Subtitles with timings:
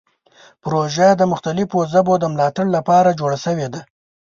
[0.63, 3.81] پروژه د مختلفو ژبو د ملاتړ لپاره جوړه شوې ده.